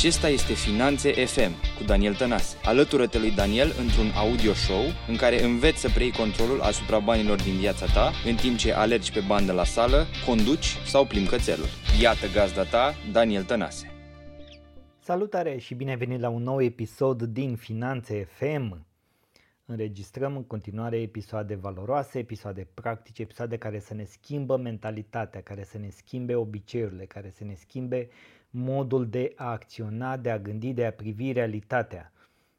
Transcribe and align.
Acesta 0.00 0.28
este 0.28 0.52
Finanțe 0.52 1.10
FM 1.12 1.52
cu 1.78 1.84
Daniel 1.84 2.14
Tănase. 2.14 2.56
Alătură-te 2.64 3.18
lui 3.18 3.30
Daniel 3.30 3.72
într-un 3.78 4.10
audio 4.16 4.52
show 4.52 4.82
în 5.08 5.16
care 5.16 5.42
înveți 5.42 5.80
să 5.80 5.88
preiei 5.88 6.12
controlul 6.12 6.60
asupra 6.60 6.98
banilor 6.98 7.42
din 7.42 7.56
viața 7.56 7.86
ta 7.86 8.12
în 8.26 8.34
timp 8.34 8.56
ce 8.56 8.72
alergi 8.72 9.12
pe 9.12 9.20
bandă 9.26 9.52
la 9.52 9.64
sală, 9.64 10.06
conduci 10.26 10.76
sau 10.86 11.06
plimbi 11.06 11.28
cățelul. 11.28 11.66
Iată 12.00 12.26
gazda 12.34 12.64
ta, 12.64 12.94
Daniel 13.12 13.44
Tănase. 13.44 13.92
Salutare 14.98 15.56
și 15.56 15.74
bine 15.74 15.96
venit 15.96 16.20
la 16.20 16.28
un 16.28 16.42
nou 16.42 16.62
episod 16.62 17.22
din 17.22 17.56
Finanțe 17.56 18.24
FM. 18.24 18.86
Înregistrăm 19.64 20.36
în 20.36 20.44
continuare 20.44 21.00
episoade 21.00 21.54
valoroase, 21.54 22.18
episoade 22.18 22.68
practice, 22.74 23.22
episoade 23.22 23.56
care 23.56 23.78
să 23.78 23.94
ne 23.94 24.04
schimbă 24.04 24.56
mentalitatea, 24.56 25.40
care 25.40 25.64
să 25.64 25.78
ne 25.78 25.88
schimbe 25.90 26.34
obiceiurile, 26.34 27.04
care 27.04 27.30
să 27.30 27.44
ne 27.44 27.54
schimbe 27.54 28.08
modul 28.50 29.08
de 29.08 29.32
a 29.36 29.50
acționa, 29.50 30.16
de 30.16 30.30
a 30.30 30.38
gândi, 30.38 30.72
de 30.72 30.86
a 30.86 30.92
privi 30.92 31.32
realitatea. 31.32 32.12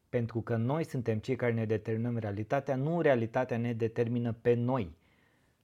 Pentru 0.10 0.42
că 0.42 0.56
noi 0.56 0.84
suntem 0.84 1.20
cei 1.20 1.36
care 1.36 1.54
ne 1.54 1.66
determinăm 1.66 2.18
realitatea, 2.18 2.76
nu 2.76 3.02
realitatea 3.02 3.58
ne 3.58 3.74
determină 3.74 4.34
pe 4.42 4.54
noi. 4.54 4.96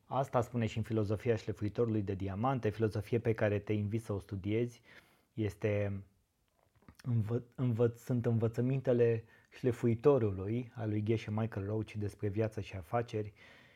Asta 0.06 0.42
spune 0.42 0.66
și 0.66 0.78
în 0.78 0.84
filozofia 0.84 1.36
șlefuitorului 1.36 2.02
de 2.02 2.14
diamante, 2.14 2.70
filozofie 2.70 3.20
pe 3.20 3.34
care 3.34 3.60
te 3.60 3.74
invit 3.74 4.04
să 4.04 4.14
o 4.14 4.20
studiezi. 4.20 4.82
Este 5.34 6.04
învă, 7.04 7.44
învăț, 7.56 8.00
sunt 8.00 8.26
învățămintele 8.26 9.23
șlefuitorului 9.50 10.72
al 10.73 10.90
lui 10.90 11.04
Geshe 11.04 11.32
Michael 11.32 11.66
Roach 11.66 11.92
despre 11.92 12.28
viață 12.28 12.62
și 12.62 12.76
afaceri 12.76 13.34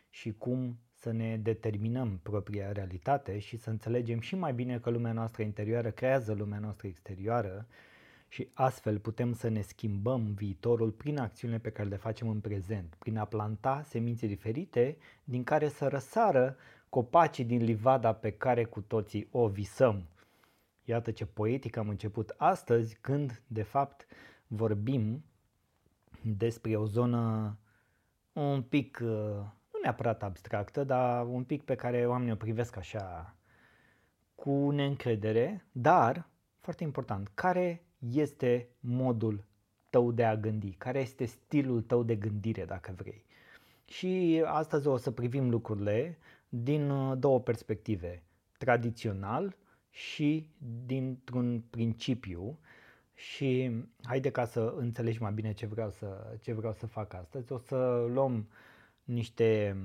și 0.09 0.33
cum 0.37 0.79
să 1.01 1.11
ne 1.11 1.37
determinăm 1.37 2.19
propria 2.23 2.71
realitate 2.71 3.39
și 3.39 3.57
să 3.57 3.69
înțelegem 3.69 4.19
și 4.19 4.35
mai 4.35 4.53
bine 4.53 4.79
că 4.79 4.89
lumea 4.89 5.11
noastră 5.11 5.43
interioară 5.43 5.91
creează 5.91 6.33
lumea 6.33 6.59
noastră 6.59 6.87
exterioară 6.87 7.67
și 8.27 8.47
astfel 8.53 8.99
putem 8.99 9.33
să 9.33 9.47
ne 9.47 9.61
schimbăm 9.61 10.33
viitorul 10.33 10.91
prin 10.91 11.17
acțiunile 11.17 11.59
pe 11.59 11.69
care 11.69 11.89
le 11.89 11.95
facem 11.95 12.29
în 12.29 12.39
prezent, 12.39 12.95
prin 12.99 13.17
a 13.17 13.25
planta 13.25 13.81
semințe 13.81 14.27
diferite 14.27 14.97
din 15.23 15.43
care 15.43 15.67
să 15.67 15.87
răsară 15.87 16.55
copacii 16.89 17.45
din 17.45 17.63
livada 17.63 18.13
pe 18.13 18.31
care 18.31 18.63
cu 18.63 18.81
toții 18.81 19.27
o 19.31 19.47
visăm. 19.47 20.03
Iată 20.83 21.11
ce 21.11 21.25
poetic 21.25 21.77
am 21.77 21.89
început 21.89 22.33
astăzi 22.37 22.97
când, 23.01 23.41
de 23.47 23.63
fapt, 23.63 24.05
vorbim 24.47 25.23
despre 26.21 26.75
o 26.75 26.85
zonă 26.85 27.57
un 28.33 28.61
pic 28.61 28.99
uh, 29.03 29.45
neapărat 29.81 30.23
abstractă, 30.23 30.83
dar 30.83 31.25
un 31.25 31.43
pic 31.43 31.63
pe 31.63 31.75
care 31.75 32.07
oamenii 32.07 32.33
o 32.33 32.35
privesc 32.35 32.77
așa 32.77 33.35
cu 34.35 34.69
neîncredere, 34.69 35.65
dar, 35.71 36.29
foarte 36.59 36.83
important, 36.83 37.31
care 37.33 37.83
este 37.99 38.69
modul 38.79 39.43
tău 39.89 40.11
de 40.11 40.23
a 40.25 40.35
gândi, 40.35 40.71
care 40.71 40.99
este 40.99 41.25
stilul 41.25 41.81
tău 41.81 42.03
de 42.03 42.15
gândire, 42.15 42.65
dacă 42.65 42.93
vrei. 42.97 43.25
Și 43.85 44.43
astăzi 44.45 44.87
o 44.87 44.97
să 44.97 45.11
privim 45.11 45.49
lucrurile 45.49 46.17
din 46.49 46.89
uh, 46.89 47.17
două 47.17 47.39
perspective, 47.39 48.23
tradițional 48.57 49.55
și 49.89 50.49
dintr-un 50.85 51.63
principiu 51.69 52.59
și 53.13 53.71
haide 54.03 54.29
ca 54.29 54.45
să 54.45 54.73
înțelegi 54.77 55.21
mai 55.21 55.31
bine 55.31 55.53
ce 55.53 55.65
vreau 55.65 55.89
să, 55.89 56.37
ce 56.41 56.53
vreau 56.53 56.73
să 56.73 56.85
fac 56.87 57.13
astăzi. 57.13 57.51
O 57.51 57.57
să 57.57 58.05
luăm 58.13 58.47
niște 59.03 59.77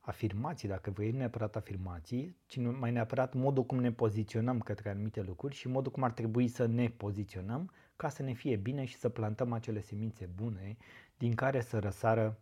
afirmații, 0.00 0.68
dacă 0.68 0.90
vrei, 0.90 1.10
nu 1.10 1.18
neapărat 1.18 1.56
afirmații, 1.56 2.36
ci 2.46 2.56
mai 2.56 2.90
neapărat 2.90 3.34
modul 3.34 3.64
cum 3.64 3.78
ne 3.78 3.92
poziționăm 3.92 4.60
către 4.60 4.90
anumite 4.90 5.22
lucruri 5.22 5.54
și 5.54 5.68
modul 5.68 5.92
cum 5.92 6.02
ar 6.02 6.12
trebui 6.12 6.48
să 6.48 6.66
ne 6.66 6.88
poziționăm 6.88 7.70
ca 7.96 8.08
să 8.08 8.22
ne 8.22 8.32
fie 8.32 8.56
bine 8.56 8.84
și 8.84 8.96
să 8.96 9.08
plantăm 9.08 9.52
acele 9.52 9.80
semințe 9.80 10.30
bune 10.34 10.76
din 11.16 11.34
care 11.34 11.60
să 11.60 11.78
răsară 11.78 12.38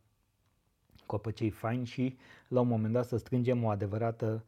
copăcei 1.06 1.50
faini 1.50 1.86
și 1.86 2.16
la 2.48 2.60
un 2.60 2.68
moment 2.68 2.92
dat 2.92 3.06
să 3.06 3.16
strângem 3.16 3.64
o 3.64 3.68
adevărată 3.68 4.44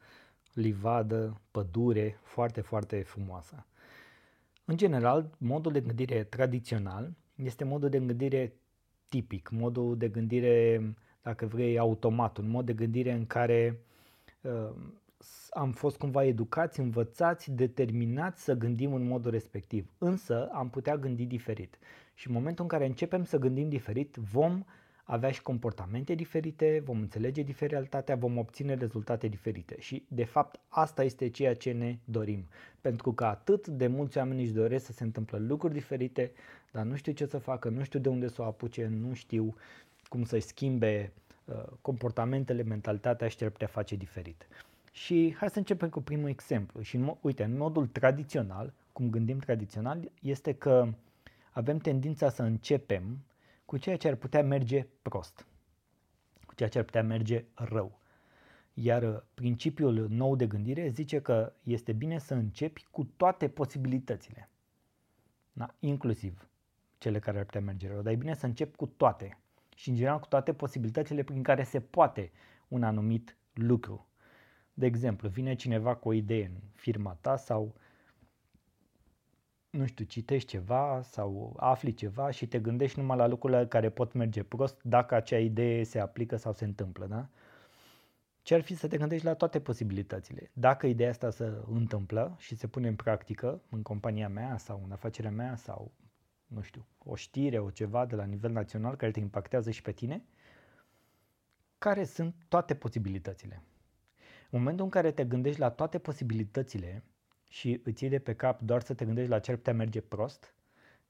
livadă, 0.53 1.41
pădure 1.51 2.19
foarte, 2.23 2.61
foarte 2.61 3.03
frumoasă. 3.03 3.67
În 4.65 4.77
general, 4.77 5.31
modul 5.39 5.73
de 5.73 5.81
gândire 5.81 6.25
tradițional 6.25 7.13
este 7.35 7.65
modul 7.65 7.89
de 7.89 7.99
gândire 7.99 8.53
tipic, 9.09 9.51
modul 9.51 9.97
de 9.97 10.09
gândire 10.09 10.83
dacă 11.29 11.47
vrei, 11.47 11.79
automat, 11.79 12.37
un 12.37 12.49
mod 12.49 12.67
de 12.67 12.73
gândire 12.73 13.13
în 13.13 13.27
care 13.27 13.81
uh, 14.41 14.71
am 15.51 15.73
fost 15.73 15.97
cumva 15.97 16.25
educați, 16.25 16.81
învățați, 16.81 17.51
determinați 17.51 18.43
să 18.43 18.55
gândim 18.55 18.95
în 18.95 19.07
modul 19.07 19.31
respectiv. 19.31 19.91
Însă 19.99 20.49
am 20.53 20.71
putea 20.71 20.97
gândi 20.97 21.25
diferit. 21.25 21.79
Și 22.15 22.27
în 22.27 22.33
momentul 22.33 22.63
în 22.65 22.69
care 22.71 22.87
începem 22.87 23.25
să 23.25 23.39
gândim 23.39 23.69
diferit, 23.69 24.17
vom 24.17 24.65
avea 25.05 25.31
și 25.31 25.43
comportamente 25.43 26.15
diferite, 26.15 26.83
vom 26.85 26.99
înțelege 27.01 27.43
diferit 27.43 27.71
realitatea, 27.71 28.17
vom 28.17 28.39
obține 28.39 28.75
rezultate 28.75 29.29
diferite. 29.29 29.77
Și, 29.79 30.05
de 30.09 30.25
fapt, 30.25 30.61
asta 30.69 31.05
este 31.05 31.29
ceea 31.29 31.55
ce 31.55 31.73
ne 31.73 31.99
dorim. 32.05 32.49
Pentru 32.81 33.13
că 33.13 33.25
atât 33.25 33.67
de 33.67 33.87
mulți 33.87 34.19
oameni 34.19 34.43
își 34.43 34.53
doresc 34.53 34.85
să 34.85 34.93
se 34.93 35.05
întâmple 35.05 35.39
lucruri 35.39 35.73
diferite, 35.75 36.33
dar 36.73 36.85
nu 36.85 36.97
știu 36.97 37.13
ce 37.13 37.27
să 37.27 37.39
facă, 37.39 37.69
nu 37.69 37.83
știu 37.83 37.99
de 37.99 38.09
unde 38.09 38.29
să 38.29 38.43
o 38.43 38.45
apuce, 38.45 38.87
nu 38.87 39.15
știu 39.15 39.55
cum 40.09 40.25
să-și 40.25 40.47
schimbe 40.47 41.13
uh, 41.45 41.65
comportamentele, 41.81 42.63
mentalitatea 42.63 43.29
și 43.29 43.37
ce 43.37 43.45
ar 43.45 43.51
putea 43.51 43.67
face 43.67 43.97
diferit. 43.97 44.49
Și 44.93 45.35
hai 45.39 45.51
să 45.51 45.59
începem 45.59 45.89
cu 45.89 46.01
primul 46.01 46.29
exemplu. 46.29 46.81
Și 46.81 47.01
uite, 47.21 47.45
în 47.45 47.57
modul 47.57 47.87
tradițional, 47.87 48.73
cum 48.93 49.11
gândim 49.11 49.39
tradițional, 49.39 50.11
este 50.23 50.53
că 50.53 50.89
avem 51.51 51.79
tendința 51.79 52.29
să 52.29 52.43
începem 52.43 53.19
cu 53.65 53.77
ceea 53.77 53.97
ce 53.97 54.09
ar 54.09 54.15
putea 54.15 54.43
merge 54.43 54.87
prost, 55.03 55.47
cu 56.47 56.55
ceea 56.55 56.69
ce 56.69 56.79
ar 56.79 56.85
putea 56.85 57.03
merge 57.03 57.45
rău. 57.55 58.01
Iar 58.75 59.03
uh, 59.03 59.21
principiul 59.35 60.07
nou 60.11 60.37
de 60.37 60.47
gândire 60.47 60.89
zice 60.89 61.21
că 61.21 61.53
este 61.63 61.93
bine 61.93 62.19
să 62.19 62.35
începi 62.35 62.87
cu 62.91 63.05
toate 63.17 63.49
posibilitățile, 63.49 64.49
da? 65.53 65.75
inclusiv 65.79 66.49
cele 66.99 67.19
care 67.19 67.39
ar 67.39 67.45
putea 67.45 67.61
merge 67.61 67.89
rău, 67.89 68.03
dar 68.03 68.13
e 68.13 68.17
bine 68.17 68.35
să 68.35 68.47
începi 68.47 68.77
cu 68.77 68.87
toate 68.87 69.39
și 69.79 69.89
în 69.89 69.95
general 69.95 70.19
cu 70.19 70.27
toate 70.27 70.53
posibilitățile 70.53 71.23
prin 71.23 71.43
care 71.43 71.63
se 71.63 71.81
poate 71.81 72.31
un 72.69 72.83
anumit 72.83 73.37
lucru. 73.53 74.09
De 74.75 74.87
exemplu, 74.87 75.29
vine 75.29 75.55
cineva 75.55 75.95
cu 75.95 76.09
o 76.09 76.13
idee 76.13 76.45
în 76.45 76.61
firma 76.75 77.19
ta 77.21 77.37
sau 77.37 77.75
nu 79.71 79.87
știu, 79.87 80.05
citești 80.05 80.49
ceva 80.49 81.01
sau 81.03 81.57
afli 81.59 81.95
ceva 81.95 82.31
și 82.31 82.47
te 82.47 82.59
gândești 82.59 82.99
numai 82.99 83.17
la 83.17 83.27
lucrurile 83.27 83.67
care 83.67 83.91
pot 83.91 84.13
merge 84.13 84.43
prost 84.43 84.83
dacă 84.83 85.15
acea 85.15 85.39
idee 85.39 85.83
se 85.83 85.99
aplică 85.99 86.37
sau 86.37 86.53
se 86.53 86.65
întâmplă, 86.65 87.07
da? 87.07 87.29
Ce 88.43 88.55
ar 88.55 88.61
fi 88.61 88.75
să 88.75 88.89
te 88.89 88.97
gândești 88.97 89.25
la 89.25 89.35
toate 89.35 89.61
posibilitățile? 89.61 90.51
Dacă 90.53 90.87
ideea 90.87 91.11
asta 91.11 91.31
se 91.31 91.53
întâmplă 91.71 92.37
și 92.39 92.55
se 92.55 92.67
pune 92.67 92.89
în 92.89 92.97
practică 92.97 93.63
în 93.71 93.83
compania 93.83 94.29
mea 94.29 94.57
sau 94.57 94.81
în 94.85 94.93
afacerea 94.93 95.31
mea 95.31 95.57
sau 95.57 95.93
nu 96.49 96.61
știu, 96.61 96.87
o 96.99 97.15
știre, 97.15 97.59
o 97.59 97.71
ceva 97.71 98.07
de 98.07 98.15
la 98.15 98.25
nivel 98.25 98.51
național 98.51 98.97
care 98.97 99.13
te 99.13 99.21
impactează 99.21 99.71
și 99.71 99.83
pe 99.83 99.93
tine, 99.93 100.25
care 101.79 102.05
sunt 102.05 102.35
toate 102.49 102.75
posibilitățile. 102.75 103.63
În 104.51 104.59
momentul 104.59 104.85
în 104.85 104.91
care 104.91 105.13
te 105.13 105.25
gândești 105.25 105.61
la 105.61 105.71
toate 105.71 105.99
posibilitățile 105.99 107.05
și 107.49 107.81
îți 107.85 108.03
iei 108.03 108.13
de 108.13 108.19
pe 108.19 108.35
cap 108.35 108.61
doar 108.61 108.83
să 108.83 108.95
te 108.95 109.05
gândești 109.05 109.31
la 109.31 109.39
ce 109.39 109.51
ar 109.51 109.57
putea 109.57 109.73
merge 109.73 110.01
prost, 110.01 110.55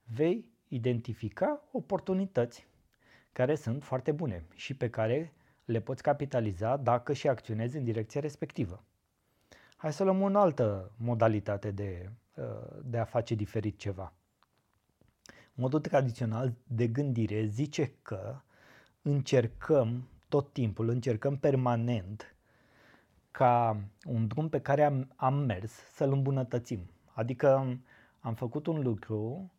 vei 0.04 0.50
identifica 0.68 1.62
oportunități 1.72 2.66
care 3.32 3.54
sunt 3.54 3.84
foarte 3.84 4.12
bune 4.12 4.44
și 4.54 4.74
pe 4.74 4.90
care 4.90 5.32
le 5.64 5.80
poți 5.80 6.02
capitaliza 6.02 6.76
dacă 6.76 7.12
și 7.12 7.28
acționezi 7.28 7.76
în 7.76 7.84
direcția 7.84 8.20
respectivă. 8.20 8.84
Hai 9.76 9.92
să 9.92 10.04
luăm 10.04 10.22
o 10.22 10.38
altă 10.38 10.92
modalitate 10.96 11.70
de, 11.70 12.10
de 12.82 12.98
a 12.98 13.04
face 13.04 13.34
diferit 13.34 13.78
ceva. 13.78 14.12
Modul 15.60 15.80
tradițional 15.80 16.54
de 16.66 16.86
gândire 16.86 17.44
zice 17.44 17.92
că 18.02 18.40
încercăm 19.02 20.08
tot 20.28 20.52
timpul, 20.52 20.88
încercăm 20.88 21.36
permanent 21.36 22.36
ca 23.30 23.80
un 24.06 24.26
drum 24.26 24.48
pe 24.48 24.60
care 24.60 24.84
am, 24.84 25.12
am 25.16 25.34
mers 25.34 25.72
să-l 25.72 26.12
îmbunătățim. 26.12 26.90
Adică 27.12 27.78
am 28.20 28.34
făcut 28.34 28.66
un 28.66 28.82
lucru 28.82 29.50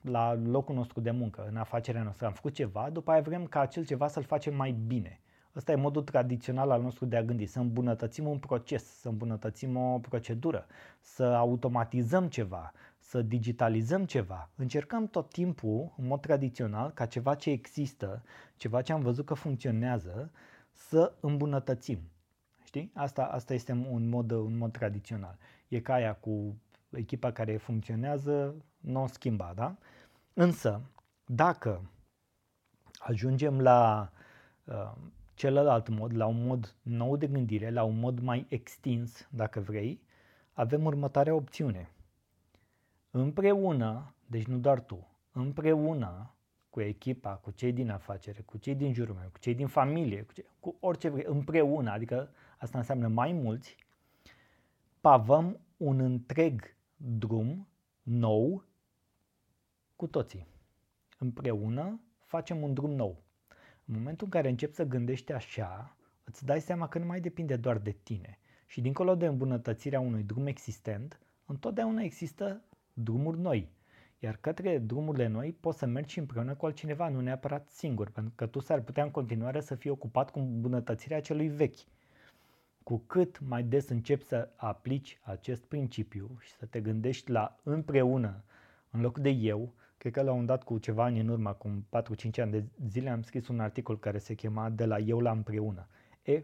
la 0.00 0.34
locul 0.34 0.74
nostru 0.74 1.00
de 1.00 1.10
muncă, 1.10 1.46
în 1.48 1.56
afacerea 1.56 2.02
noastră, 2.02 2.26
am 2.26 2.32
făcut 2.32 2.54
ceva, 2.54 2.90
după 2.90 3.10
aia 3.10 3.20
vrem 3.20 3.46
ca 3.46 3.60
acel 3.60 3.84
ceva 3.84 4.08
să-l 4.08 4.24
facem 4.24 4.54
mai 4.54 4.72
bine. 4.72 5.20
Ăsta 5.56 5.72
e 5.72 5.74
modul 5.74 6.02
tradițional 6.02 6.70
al 6.70 6.82
nostru 6.82 7.04
de 7.04 7.16
a 7.16 7.22
gândi, 7.22 7.46
să 7.46 7.58
îmbunătățim 7.58 8.26
un 8.26 8.38
proces, 8.38 8.84
să 8.84 9.08
îmbunătățim 9.08 9.76
o 9.76 9.98
procedură, 9.98 10.66
să 11.00 11.24
automatizăm 11.24 12.28
ceva, 12.28 12.72
să 13.04 13.22
digitalizăm 13.22 14.04
ceva. 14.04 14.50
Încercăm 14.56 15.06
tot 15.06 15.30
timpul, 15.30 15.94
în 15.96 16.06
mod 16.06 16.20
tradițional, 16.20 16.90
ca 16.90 17.06
ceva 17.06 17.34
ce 17.34 17.50
există, 17.50 18.22
ceva 18.56 18.82
ce 18.82 18.92
am 18.92 19.00
văzut 19.00 19.26
că 19.26 19.34
funcționează, 19.34 20.30
să 20.72 21.12
îmbunătățim. 21.20 21.98
Știi? 22.64 22.90
Asta, 22.94 23.24
asta 23.24 23.54
este 23.54 23.72
un 23.72 24.08
mod, 24.08 24.30
un 24.30 24.56
mod 24.56 24.72
tradițional. 24.72 25.38
E 25.68 25.80
ca 25.80 25.92
aia 25.92 26.14
cu 26.14 26.60
echipa 26.90 27.32
care 27.32 27.56
funcționează 27.56 28.54
nu 28.80 29.02
o 29.02 29.06
schimba, 29.06 29.52
da? 29.54 29.76
Însă, 30.32 30.80
dacă 31.26 31.90
ajungem 32.98 33.60
la 33.60 34.10
uh, 34.64 34.92
celălalt 35.34 35.88
mod, 35.88 36.16
la 36.16 36.26
un 36.26 36.46
mod 36.46 36.74
nou 36.82 37.16
de 37.16 37.26
gândire, 37.26 37.70
la 37.70 37.82
un 37.82 37.98
mod 37.98 38.20
mai 38.20 38.46
extins, 38.48 39.28
dacă 39.30 39.60
vrei, 39.60 40.00
avem 40.52 40.84
următoarea 40.84 41.34
opțiune. 41.34 41.88
Împreună, 43.16 44.14
deci 44.26 44.46
nu 44.46 44.58
doar 44.58 44.80
tu, 44.80 45.08
împreună 45.32 46.34
cu 46.70 46.80
echipa, 46.80 47.34
cu 47.36 47.50
cei 47.50 47.72
din 47.72 47.90
afacere, 47.90 48.42
cu 48.42 48.58
cei 48.58 48.74
din 48.74 48.92
jurul 48.92 49.14
meu, 49.14 49.28
cu 49.32 49.38
cei 49.38 49.54
din 49.54 49.66
familie, 49.66 50.22
cu, 50.22 50.32
cei, 50.32 50.44
cu 50.60 50.76
orice 50.80 51.08
vrei, 51.08 51.24
împreună, 51.26 51.90
adică 51.90 52.30
asta 52.58 52.78
înseamnă 52.78 53.08
mai 53.08 53.32
mulți, 53.32 53.76
pavăm 55.00 55.60
un 55.76 56.00
întreg 56.00 56.76
drum 56.96 57.68
nou 58.02 58.64
cu 59.96 60.06
toții. 60.06 60.46
Împreună 61.18 62.00
facem 62.24 62.62
un 62.62 62.74
drum 62.74 62.90
nou. 62.90 63.22
În 63.84 63.94
momentul 63.94 64.24
în 64.26 64.32
care 64.32 64.48
începi 64.48 64.74
să 64.74 64.84
gândești 64.84 65.32
așa, 65.32 65.96
îți 66.24 66.44
dai 66.44 66.60
seama 66.60 66.88
că 66.88 66.98
nu 66.98 67.04
mai 67.04 67.20
depinde 67.20 67.56
doar 67.56 67.78
de 67.78 67.96
tine. 68.02 68.38
Și 68.66 68.80
dincolo 68.80 69.14
de 69.14 69.26
îmbunătățirea 69.26 70.00
unui 70.00 70.22
drum 70.22 70.46
existent, 70.46 71.20
întotdeauna 71.46 72.02
există 72.02 72.64
drumuri 72.94 73.38
noi. 73.38 73.68
Iar 74.18 74.36
către 74.36 74.78
drumurile 74.78 75.26
noi 75.26 75.56
poți 75.60 75.78
să 75.78 75.86
mergi 75.86 76.18
împreună 76.18 76.54
cu 76.54 76.66
altcineva, 76.66 77.08
nu 77.08 77.20
neapărat 77.20 77.68
singur, 77.68 78.10
pentru 78.10 78.32
că 78.36 78.46
tu 78.46 78.60
s-ar 78.60 78.80
putea 78.80 79.04
în 79.04 79.10
continuare 79.10 79.60
să 79.60 79.74
fii 79.74 79.90
ocupat 79.90 80.30
cu 80.30 80.38
îmbunătățirea 80.38 81.20
celui 81.20 81.48
vechi. 81.48 81.78
Cu 82.82 83.02
cât 83.06 83.40
mai 83.40 83.62
des 83.62 83.88
începi 83.88 84.24
să 84.24 84.48
aplici 84.56 85.18
acest 85.22 85.64
principiu 85.64 86.36
și 86.40 86.52
să 86.52 86.66
te 86.66 86.80
gândești 86.80 87.30
la 87.30 87.56
împreună 87.62 88.44
în 88.90 89.00
loc 89.00 89.18
de 89.18 89.28
eu, 89.28 89.74
cred 89.98 90.12
că 90.12 90.22
la 90.22 90.32
un 90.32 90.46
dat 90.46 90.62
cu 90.62 90.78
ceva 90.78 91.04
ani 91.04 91.20
în 91.20 91.28
urmă, 91.28 91.48
acum 91.48 91.86
4-5 92.36 92.40
ani 92.40 92.50
de 92.50 92.64
zile, 92.88 93.10
am 93.10 93.22
scris 93.22 93.48
un 93.48 93.60
articol 93.60 93.98
care 93.98 94.18
se 94.18 94.34
chema 94.34 94.70
De 94.70 94.84
la 94.84 94.98
eu 94.98 95.20
la 95.20 95.30
împreună. 95.30 95.86
E, 96.22 96.42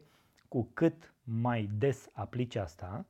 cu 0.48 0.70
cât 0.74 1.14
mai 1.24 1.70
des 1.78 2.08
aplici 2.12 2.56
asta 2.56 3.06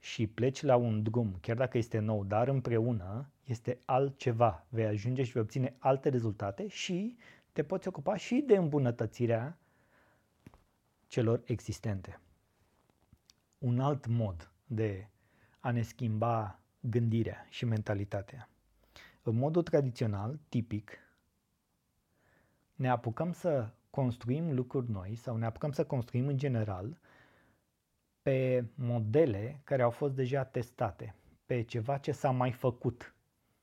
și 0.00 0.26
pleci 0.26 0.62
la 0.62 0.76
un 0.76 1.02
drum, 1.02 1.36
chiar 1.40 1.56
dacă 1.56 1.78
este 1.78 1.98
nou, 1.98 2.24
dar 2.24 2.48
împreună, 2.48 3.30
este 3.44 3.78
altceva. 3.84 4.66
Vei 4.68 4.86
ajunge 4.86 5.22
și 5.22 5.32
vei 5.32 5.42
obține 5.42 5.74
alte 5.78 6.08
rezultate 6.08 6.68
și 6.68 7.16
te 7.52 7.62
poți 7.62 7.88
ocupa 7.88 8.16
și 8.16 8.44
de 8.46 8.56
îmbunătățirea 8.56 9.58
celor 11.06 11.42
existente. 11.44 12.20
Un 13.58 13.80
alt 13.80 14.06
mod 14.06 14.50
de 14.66 15.08
a 15.60 15.70
ne 15.70 15.82
schimba 15.82 16.60
gândirea 16.80 17.46
și 17.48 17.64
mentalitatea. 17.64 18.48
În 19.22 19.36
modul 19.36 19.62
tradițional, 19.62 20.38
tipic, 20.48 20.98
ne 22.74 22.88
apucăm 22.88 23.32
să 23.32 23.70
construim 23.90 24.54
lucruri 24.54 24.90
noi 24.90 25.14
sau 25.14 25.36
ne 25.36 25.46
apucăm 25.46 25.72
să 25.72 25.84
construim 25.84 26.26
în 26.26 26.36
general 26.36 26.98
pe 28.22 28.64
modele 28.74 29.60
care 29.64 29.82
au 29.82 29.90
fost 29.90 30.14
deja 30.14 30.44
testate, 30.44 31.14
pe 31.46 31.62
ceva 31.62 31.98
ce 31.98 32.12
s-a 32.12 32.30
mai 32.30 32.52
făcut. 32.52 33.14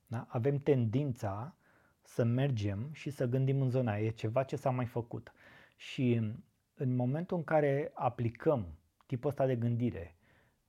Da? 0.07 0.25
Avem 0.29 0.59
tendința 0.59 1.55
să 2.01 2.23
mergem 2.23 2.89
și 2.91 3.09
să 3.09 3.25
gândim 3.25 3.61
în 3.61 3.69
zona 3.69 3.91
aia, 3.91 4.05
e 4.05 4.09
ceva 4.09 4.43
ce 4.43 4.55
s-a 4.55 4.69
mai 4.69 4.85
făcut. 4.85 5.33
Și 5.75 6.21
în 6.73 6.95
momentul 6.95 7.37
în 7.37 7.43
care 7.43 7.91
aplicăm 7.93 8.67
tipul 9.05 9.29
ăsta 9.29 9.45
de 9.45 9.55
gândire, 9.55 10.15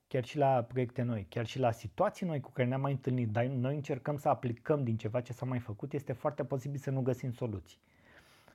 chiar 0.09 0.25
și 0.25 0.37
la 0.37 0.63
proiecte 0.63 1.03
noi, 1.03 1.27
chiar 1.29 1.47
și 1.47 1.59
la 1.59 1.71
situații 1.71 2.27
noi 2.27 2.41
cu 2.41 2.51
care 2.51 2.69
ne-am 2.69 2.81
mai 2.81 2.93
întâlnit, 2.93 3.29
dar 3.29 3.45
noi 3.45 3.75
încercăm 3.75 4.17
să 4.17 4.29
aplicăm 4.29 4.85
din 4.85 4.97
ceva 4.97 5.21
ce 5.21 5.33
s-a 5.33 5.47
mai 5.47 5.59
făcut, 5.59 5.93
este 5.93 6.13
foarte 6.13 6.45
posibil 6.45 6.79
să 6.79 6.91
nu 6.91 7.01
găsim 7.01 7.33
soluții. 7.33 7.79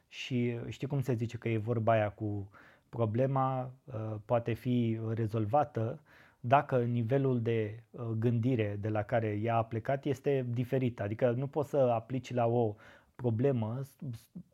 Și 0.07 0.59
știi 0.67 0.87
cum 0.87 1.01
se 1.01 1.13
zice 1.13 1.37
că 1.37 1.49
e 1.49 1.57
vorba 1.57 1.91
aia 1.91 2.09
cu 2.09 2.49
problema 2.95 3.71
uh, 3.85 4.15
poate 4.25 4.53
fi 4.53 4.99
rezolvată 5.13 5.99
dacă 6.39 6.77
nivelul 6.83 7.41
de 7.41 7.83
uh, 7.91 8.01
gândire 8.19 8.77
de 8.81 8.89
la 8.89 9.01
care 9.01 9.39
ea 9.43 9.55
a 9.55 9.63
plecat 9.63 10.05
este 10.05 10.45
diferit. 10.49 10.99
Adică 10.99 11.31
nu 11.31 11.47
poți 11.47 11.69
să 11.69 11.77
aplici 11.77 12.33
la 12.33 12.45
o 12.47 12.75
problemă 13.15 13.81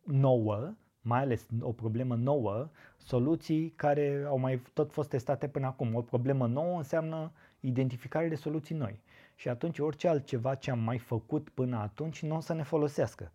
nouă, 0.04 0.74
mai 1.02 1.20
ales 1.20 1.46
o 1.62 1.72
problemă 1.72 2.16
nouă, 2.16 2.70
soluții 2.98 3.70
care 3.76 4.24
au 4.28 4.38
mai 4.38 4.62
tot 4.74 4.92
fost 4.92 5.10
testate 5.10 5.48
până 5.48 5.66
acum. 5.66 5.96
O 5.96 6.02
problemă 6.02 6.48
nouă 6.48 6.78
înseamnă 6.78 7.32
identificare 7.60 8.28
de 8.28 8.36
soluții 8.36 8.76
noi. 8.76 9.00
Și 9.36 9.50
atunci 9.50 9.80
orice 9.80 10.08
altceva 10.08 10.56
ce 10.56 10.72
am 10.72 10.80
mai 10.80 10.98
făcut 10.98 11.50
până 11.50 11.78
atunci 11.78 12.24
nu 12.24 12.36
o 12.36 12.40
să 12.40 12.54
ne 12.54 12.64
folosească. 12.64 13.32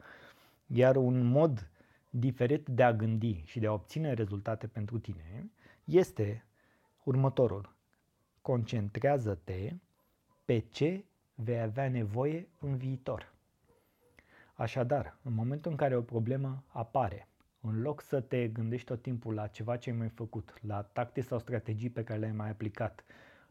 Iar 0.67 0.97
un 0.97 1.27
mod 1.27 1.69
diferit 2.17 2.69
de 2.69 2.83
a 2.83 2.93
gândi 2.93 3.43
și 3.45 3.59
de 3.59 3.67
a 3.67 3.73
obține 3.73 4.13
rezultate 4.13 4.67
pentru 4.67 4.99
tine 4.99 5.51
este 5.85 6.45
următorul. 7.05 7.75
Concentrează-te 8.43 9.75
pe 10.45 10.59
ce 10.59 11.05
vei 11.35 11.61
avea 11.61 11.89
nevoie 11.89 12.49
în 12.59 12.77
viitor. 12.77 13.33
Așadar, 14.55 15.17
în 15.23 15.35
momentul 15.35 15.71
în 15.71 15.77
care 15.77 15.97
o 15.97 16.03
problemă 16.03 16.65
apare, 16.67 17.29
în 17.61 17.81
loc 17.81 18.01
să 18.03 18.21
te 18.21 18.49
gândești 18.49 18.87
tot 18.87 19.03
timpul 19.03 19.35
la 19.35 19.47
ceva 19.47 19.77
ce 19.77 19.91
ai 19.91 19.97
mai 19.97 20.09
făcut, 20.09 20.55
la 20.61 20.83
tactici 20.83 21.25
sau 21.25 21.39
strategii 21.39 21.91
pe 21.91 22.05
care 22.05 22.19
le-ai 22.19 22.33
mai 22.33 22.51
aplicat, 22.51 23.05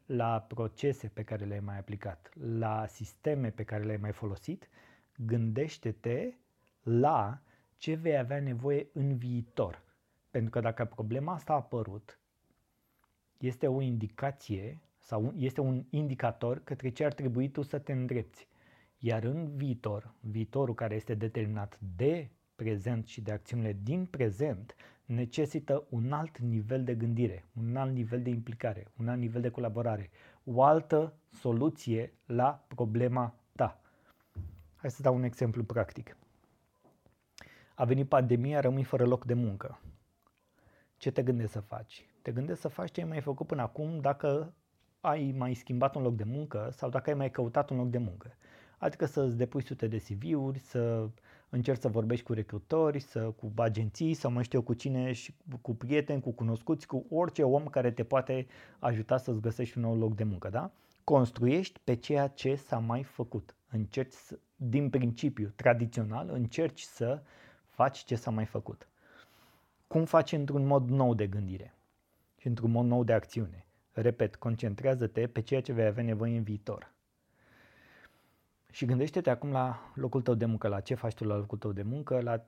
la 0.06 0.42
procese 0.42 1.08
pe 1.08 1.24
care 1.24 1.46
le-ai 1.46 1.60
mai 1.60 1.78
aplicat, 1.78 2.30
la 2.58 2.86
sisteme 2.88 3.50
pe 3.50 3.64
care 3.64 3.84
le-ai 3.84 3.98
mai 3.98 4.12
folosit, 4.12 4.70
gândește-te 5.16 6.34
la 6.84 7.42
ce 7.78 7.94
vei 7.96 8.18
avea 8.18 8.40
nevoie 8.40 8.88
în 8.94 9.18
viitor. 9.18 9.82
Pentru 10.30 10.50
că 10.50 10.60
dacă 10.60 10.86
problema 10.86 11.34
asta 11.34 11.54
a 11.54 11.56
apărut, 11.56 12.20
este 13.38 13.68
o 13.68 13.82
indicație 13.82 14.80
sau 14.98 15.34
este 15.38 15.62
un 15.62 15.86
indicator 15.90 16.64
către 16.64 16.90
ce 16.90 17.06
ar 17.06 17.14
trebui 17.14 17.50
tu 17.50 17.62
să 17.62 17.80
te 17.80 17.92
îndrepți. 17.92 18.48
Iar 18.98 19.24
în 19.24 19.56
viitor, 19.56 20.14
viitorul 20.20 20.76
care 20.76 20.96
este 20.96 21.14
determinat 21.14 21.80
de 21.96 22.30
prezent 22.56 23.08
și 23.08 23.22
de 23.22 23.32
acțiunile 23.32 23.78
din 23.84 24.06
prezent, 24.06 24.76
necesită 25.06 25.86
un 25.90 26.12
alt 26.12 26.38
nivel 26.38 26.84
de 26.84 26.96
gândire, 26.96 27.46
un 27.60 27.76
alt 27.76 27.94
nivel 27.94 28.22
de 28.22 28.30
implicare, 28.30 28.88
un 29.00 29.08
alt 29.08 29.20
nivel 29.20 29.42
de 29.42 29.50
colaborare, 29.50 30.10
o 30.44 30.64
altă 30.64 31.14
soluție 31.32 32.14
la 32.26 32.66
problema 32.68 33.36
ta. 33.56 33.82
Hai 34.76 34.92
să 34.92 35.02
dau 35.02 35.16
un 35.16 35.24
exemplu 35.24 35.64
practic 35.64 36.18
a 37.74 37.86
venit 37.86 38.08
pandemia, 38.08 38.60
rămâi 38.60 38.84
fără 38.84 39.06
loc 39.06 39.26
de 39.26 39.34
muncă. 39.34 39.80
Ce 40.98 41.12
te 41.12 41.24
gândești 41.24 41.52
să 41.52 41.60
faci? 41.60 42.06
Te 42.22 42.32
gândești 42.32 42.62
să 42.62 42.68
faci 42.68 42.92
ce 42.92 43.02
ai 43.02 43.08
mai 43.08 43.22
făcut 43.22 43.48
până 43.48 43.62
acum 43.62 44.00
dacă 44.00 44.54
ai 45.02 45.34
mai 45.38 45.54
schimbat 45.54 45.96
un 45.96 46.02
loc 46.02 46.16
de 46.16 46.24
muncă 46.24 46.70
sau 46.72 46.90
dacă 46.90 47.10
ai 47.10 47.16
mai 47.16 47.32
căutat 47.32 47.70
un 47.70 47.78
loc 47.78 47.90
de 47.90 47.98
muncă. 47.98 48.36
Adică 48.78 49.06
să-ți 49.06 49.38
depui 49.38 49.64
sute 49.64 49.88
de 49.88 49.98
CV-uri, 49.98 50.60
să 50.60 51.10
încerci 51.50 51.82
să 51.82 51.88
vorbești 51.88 52.26
cu 52.26 52.34
recrutori, 52.34 53.00
să, 53.00 53.20
cu 53.20 53.54
agenții 53.56 54.14
sau 54.14 54.32
mai 54.32 54.44
știu 54.44 54.58
eu 54.60 54.64
cu 54.64 54.74
cine, 54.74 55.12
și 55.12 55.36
cu 55.62 55.76
prieteni, 55.76 56.22
cu 56.22 56.32
cunoscuți, 56.32 56.88
cu 56.88 57.06
orice 57.10 57.44
om 57.44 57.66
care 57.66 57.92
te 57.92 58.04
poate 58.04 58.48
ajuta 58.80 59.18
să-ți 59.18 59.42
găsești 59.42 59.78
un 59.78 59.84
nou 59.84 59.98
loc 59.98 60.16
de 60.16 60.24
muncă. 60.24 60.50
Da? 60.50 60.72
Construiești 61.04 61.80
pe 61.84 61.96
ceea 61.96 62.28
ce 62.28 62.56
s-a 62.56 62.78
mai 62.78 63.04
făcut. 63.04 63.56
Încerci, 63.70 64.14
să, 64.14 64.40
din 64.56 64.90
principiu 64.90 65.54
tradițional, 65.56 66.30
încerci 66.32 66.82
să 66.82 67.22
faci 67.74 68.04
ce 68.04 68.16
s-a 68.16 68.32
mai 68.32 68.46
făcut. 68.46 68.88
Cum 69.88 70.06
faci 70.06 70.32
într-un 70.32 70.66
mod 70.66 70.90
nou 70.90 71.14
de 71.14 71.28
gândire 71.28 71.74
și 72.38 72.48
într-un 72.48 72.72
mod 72.72 72.86
nou 72.86 73.04
de 73.04 73.14
acțiune? 73.14 73.66
Repet, 73.92 74.36
concentrează-te 74.36 75.28
pe 75.28 75.42
ceea 75.42 75.62
ce 75.62 75.74
vei 75.74 75.86
avea 75.86 76.04
nevoie 76.04 76.38
în 76.38 76.44
viitor. 76.44 76.92
Și 78.72 78.86
gândește-te 78.86 79.30
acum 79.30 79.52
la 79.52 79.92
locul 79.96 80.22
tău 80.22 80.34
de 80.34 80.46
muncă, 80.46 80.68
la 80.68 80.80
ce 80.80 80.96
faci 80.96 81.14
tu 81.14 81.24
la 81.24 81.36
locul 81.36 81.58
tău 81.58 81.72
de 81.72 81.84
muncă, 81.84 82.22
la 82.22 82.46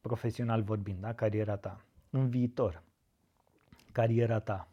profesional 0.00 0.62
vorbind, 0.62 1.00
da? 1.00 1.14
cariera 1.14 1.56
ta. 1.56 1.84
În 2.10 2.28
viitor, 2.28 2.82
cariera 3.92 4.40
ta, 4.40 4.68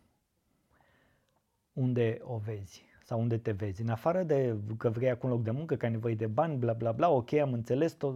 unde 1.73 2.17
o 2.21 2.37
vezi? 2.37 2.94
Sau 3.05 3.19
unde 3.19 3.37
te 3.37 3.51
vezi. 3.51 3.81
În 3.81 3.89
afară 3.89 4.23
de 4.23 4.57
că 4.77 4.89
vrei 4.89 5.09
acum 5.09 5.29
loc 5.29 5.43
de 5.43 5.51
muncă, 5.51 5.75
că 5.75 5.85
ai 5.85 5.91
nevoie 5.91 6.15
de 6.15 6.27
bani, 6.27 6.57
bla 6.57 6.73
bla 6.73 6.91
bla, 6.91 7.09
ok, 7.09 7.33
am 7.33 7.53
înțeles, 7.53 7.93
tot, 7.93 8.15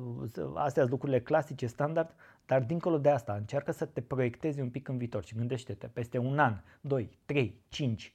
astea 0.56 0.82
sunt 0.82 0.90
lucrurile 0.90 1.22
clasice, 1.22 1.66
standard, 1.66 2.16
dar 2.46 2.64
dincolo 2.64 2.98
de 2.98 3.10
asta, 3.10 3.34
încearcă 3.34 3.72
să 3.72 3.86
te 3.86 4.02
proiectezi 4.02 4.60
un 4.62 4.70
pic 4.70 4.88
în 4.88 4.98
viitor 4.98 5.24
și 5.24 5.36
gândește-te, 5.36 5.88
peste 5.88 6.18
un 6.18 6.40
an, 6.40 6.62
2, 6.82 7.10
3, 7.26 7.62
5, 7.68 8.14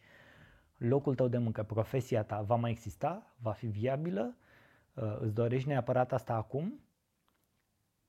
locul 0.77 1.15
tău 1.15 1.29
de 1.29 1.39
muncă, 1.39 1.63
profesia 1.63 2.23
ta 2.23 2.41
va 2.41 2.55
mai 2.55 2.71
exista, 2.71 3.35
va 3.39 3.53
fi 3.53 3.67
viabilă, 3.67 4.37
uh, 4.95 5.17
îți 5.21 5.35
dorești 5.35 5.69
neapărat 5.69 6.13
asta 6.13 6.35
acum? 6.35 6.81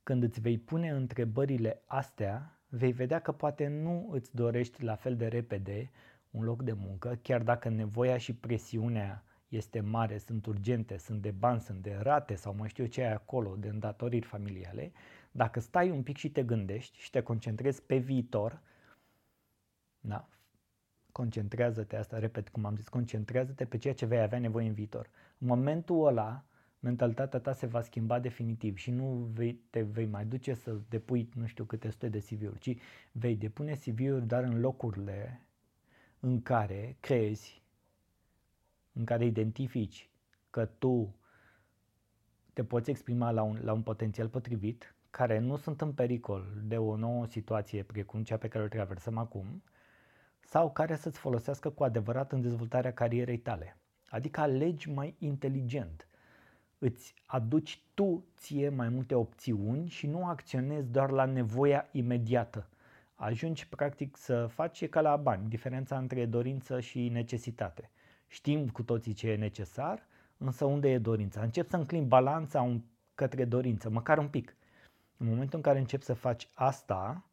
Când 0.03 0.23
îți 0.23 0.39
vei 0.39 0.57
pune 0.57 0.89
întrebările 0.89 1.83
astea, 1.85 2.59
vei 2.67 2.91
vedea 2.91 3.19
că 3.19 3.31
poate 3.31 3.67
nu 3.67 4.09
îți 4.11 4.35
dorești 4.35 4.83
la 4.83 4.95
fel 4.95 5.15
de 5.15 5.27
repede 5.27 5.91
un 6.35 6.43
loc 6.43 6.63
de 6.63 6.73
muncă, 6.73 7.19
chiar 7.21 7.43
dacă 7.43 7.69
nevoia 7.69 8.17
și 8.17 8.33
presiunea 8.33 9.23
este 9.47 9.79
mare, 9.79 10.17
sunt 10.17 10.45
urgente, 10.45 10.97
sunt 10.97 11.21
de 11.21 11.31
bani, 11.31 11.59
sunt 11.59 11.81
de 11.81 11.97
rate 12.01 12.35
sau 12.35 12.55
mai 12.55 12.69
știu 12.69 12.85
ce 12.85 13.01
ai 13.01 13.13
acolo, 13.13 13.55
de 13.55 13.67
îndatoriri 13.67 14.25
familiale, 14.25 14.91
dacă 15.31 15.59
stai 15.59 15.89
un 15.89 16.03
pic 16.03 16.17
și 16.17 16.31
te 16.31 16.43
gândești 16.43 16.97
și 16.97 17.09
te 17.09 17.21
concentrezi 17.21 17.81
pe 17.83 17.97
viitor, 17.97 18.61
da, 19.99 20.27
concentrează-te, 21.11 21.95
asta 21.95 22.19
repet 22.19 22.49
cum 22.49 22.65
am 22.65 22.75
zis, 22.75 22.87
concentrează-te 22.87 23.65
pe 23.65 23.77
ceea 23.77 23.93
ce 23.93 24.05
vei 24.05 24.21
avea 24.21 24.39
nevoie 24.39 24.67
în 24.67 24.73
viitor. 24.73 25.09
În 25.37 25.47
momentul 25.47 26.07
ăla, 26.07 26.45
mentalitatea 26.79 27.39
ta 27.39 27.53
se 27.53 27.65
va 27.65 27.81
schimba 27.81 28.19
definitiv 28.19 28.77
și 28.77 28.91
nu 28.91 29.29
vei, 29.33 29.53
te 29.69 29.81
vei 29.81 30.05
mai 30.05 30.25
duce 30.25 30.53
să 30.53 30.77
depui 30.89 31.29
nu 31.33 31.45
știu 31.45 31.63
câte 31.63 31.89
sute 31.89 32.09
de 32.09 32.19
CV-uri, 32.19 32.59
ci 32.59 32.77
vei 33.11 33.35
depune 33.35 33.73
CV-uri 33.73 34.27
doar 34.27 34.43
în 34.43 34.59
locurile 34.59 35.45
în 36.25 36.41
care 36.41 36.97
crezi, 36.99 37.63
în 38.93 39.05
care 39.05 39.25
identifici 39.25 40.09
că 40.49 40.65
tu 40.65 41.15
te 42.53 42.63
poți 42.63 42.89
exprima 42.89 43.31
la 43.31 43.41
un, 43.41 43.59
la 43.63 43.73
un 43.73 43.81
potențial 43.81 44.29
potrivit, 44.29 44.95
care 45.09 45.39
nu 45.39 45.55
sunt 45.55 45.81
în 45.81 45.93
pericol 45.93 46.61
de 46.63 46.77
o 46.77 46.95
nouă 46.95 47.25
situație 47.25 47.83
precum 47.83 48.23
cea 48.23 48.37
pe 48.37 48.47
care 48.47 48.63
o 48.63 48.67
traversăm 48.67 49.17
acum, 49.17 49.63
sau 50.39 50.71
care 50.71 50.95
să-ți 50.95 51.19
folosească 51.19 51.69
cu 51.69 51.83
adevărat 51.83 52.31
în 52.31 52.41
dezvoltarea 52.41 52.93
carierei 52.93 53.37
tale. 53.37 53.77
Adică 54.07 54.39
alegi 54.39 54.89
mai 54.89 55.15
inteligent. 55.19 56.07
Îți 56.79 57.13
aduci 57.25 57.83
tu 57.93 58.25
ție 58.37 58.69
mai 58.69 58.89
multe 58.89 59.15
opțiuni 59.15 59.87
și 59.87 60.07
nu 60.07 60.27
acționezi 60.27 60.91
doar 60.91 61.09
la 61.09 61.25
nevoia 61.25 61.87
imediată. 61.91 62.69
Ajungi 63.15 63.67
practic 63.67 64.17
să 64.17 64.47
faci 64.47 64.87
ca 64.87 65.01
la 65.01 65.15
bani, 65.15 65.49
diferența 65.49 65.97
între 65.97 66.25
dorință 66.25 66.79
și 66.79 67.09
necesitate. 67.09 67.89
Știm 68.27 68.69
cu 68.69 68.83
toții 68.83 69.13
ce 69.13 69.29
e 69.29 69.35
necesar, 69.35 70.07
însă 70.37 70.65
unde 70.65 70.89
e 70.89 70.97
dorința? 70.97 71.41
Încep 71.41 71.69
să 71.69 71.75
înclin 71.75 72.07
balanța 72.07 72.61
un, 72.61 72.81
către 73.15 73.45
dorință, 73.45 73.89
măcar 73.89 74.17
un 74.17 74.27
pic. 74.27 74.55
În 75.17 75.27
momentul 75.27 75.57
în 75.57 75.61
care 75.61 75.79
începi 75.79 76.03
să 76.03 76.13
faci 76.13 76.49
asta, 76.53 77.25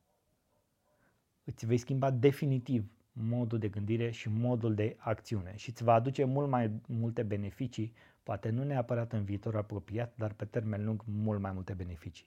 îți 1.44 1.66
vei 1.66 1.76
schimba 1.76 2.10
definitiv 2.10 2.90
modul 3.12 3.58
de 3.58 3.68
gândire 3.68 4.10
și 4.10 4.28
modul 4.28 4.74
de 4.74 4.96
acțiune 4.98 5.52
și 5.56 5.68
îți 5.68 5.84
va 5.84 5.94
aduce 5.94 6.24
mult 6.24 6.48
mai 6.48 6.70
multe 6.86 7.22
beneficii, 7.22 7.92
poate 8.22 8.50
nu 8.50 8.62
neapărat 8.64 9.12
în 9.12 9.24
viitor 9.24 9.56
apropiat, 9.56 10.12
dar 10.16 10.32
pe 10.32 10.44
termen 10.44 10.84
lung 10.84 11.02
mult 11.06 11.40
mai 11.40 11.52
multe 11.52 11.72
beneficii. 11.72 12.26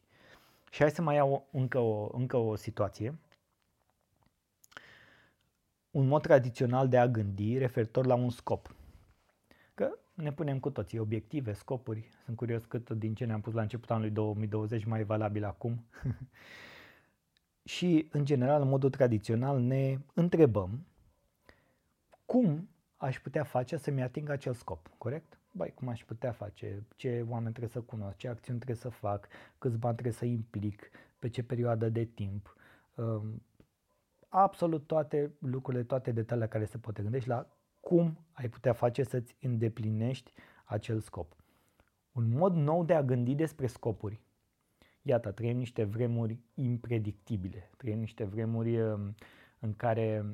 Și 0.71 0.81
hai 0.81 0.91
să 0.91 1.01
mai 1.01 1.15
iau 1.15 1.47
încă 1.51 1.77
o, 1.77 2.09
încă 2.13 2.37
o 2.37 2.55
situație. 2.55 3.15
Un 5.95 6.07
mod 6.07 6.21
tradițional 6.21 6.87
de 6.87 6.97
a 6.97 7.07
gândi 7.07 7.57
referitor 7.57 8.05
la 8.05 8.13
un 8.13 8.29
scop. 8.29 8.75
Că 9.73 9.89
ne 10.13 10.31
punem 10.31 10.59
cu 10.59 10.69
toții 10.69 10.99
obiective, 10.99 11.53
scopuri. 11.53 12.09
Sunt 12.23 12.37
curios 12.37 12.65
cât 12.65 12.89
din 12.89 13.13
ce 13.13 13.25
ne-am 13.25 13.41
pus 13.41 13.53
la 13.53 13.61
începutul 13.61 13.95
anului 13.95 14.13
2020 14.13 14.83
mai 14.83 14.99
e 14.99 15.03
valabil 15.03 15.43
acum. 15.43 15.85
și, 17.73 18.07
în 18.11 18.25
general, 18.25 18.61
în 18.61 18.67
modul 18.67 18.89
tradițional, 18.89 19.59
ne 19.59 19.97
întrebăm 20.13 20.85
cum 22.25 22.69
aș 22.97 23.19
putea 23.19 23.43
face 23.43 23.77
să-mi 23.77 24.01
ating 24.01 24.29
acel 24.29 24.53
scop, 24.53 24.89
corect? 24.97 25.39
Băi, 25.51 25.71
cum 25.73 25.87
aș 25.87 26.03
putea 26.03 26.31
face, 26.31 26.83
ce 26.95 27.25
oameni 27.29 27.53
trebuie 27.53 27.73
să 27.73 27.81
cunosc, 27.81 28.17
ce 28.17 28.27
acțiuni 28.27 28.59
trebuie 28.59 28.77
să 28.77 28.89
fac, 28.89 29.27
câți 29.57 29.77
bani 29.77 29.93
trebuie 29.93 30.15
să 30.15 30.25
implic, 30.25 30.89
pe 31.19 31.29
ce 31.29 31.43
perioadă 31.43 31.89
de 31.89 32.03
timp, 32.03 32.55
um, 32.95 33.41
absolut 34.41 34.87
toate 34.87 35.33
lucrurile, 35.39 35.83
toate 35.83 36.11
detaliile 36.11 36.49
care 36.49 36.65
se 36.65 36.77
poate 36.77 37.01
gândești 37.01 37.29
la 37.29 37.47
cum 37.79 38.17
ai 38.31 38.49
putea 38.49 38.73
face 38.73 39.03
să-ți 39.03 39.35
îndeplinești 39.41 40.33
acel 40.65 40.99
scop. 40.99 41.35
Un 42.11 42.29
mod 42.29 42.53
nou 42.53 42.83
de 42.83 42.93
a 42.93 43.03
gândi 43.03 43.35
despre 43.35 43.67
scopuri 43.67 44.25
Iată, 45.07 45.31
trăim 45.31 45.57
niște 45.57 45.83
vremuri 45.83 46.39
impredictibile, 46.53 47.69
trăim 47.77 47.99
niște 47.99 48.23
vremuri 48.23 48.81
um, 48.81 49.15
în 49.59 49.73
care 49.73 50.25